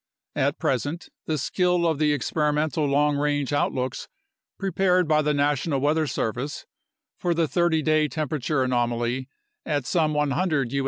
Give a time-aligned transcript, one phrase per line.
[0.35, 4.07] At present, the skill of the experimental long range outlooks
[4.57, 6.65] prepared by the National Weather Service
[7.19, 9.29] for the 30 day temperature anomaly
[9.63, 10.79] at some 100 U.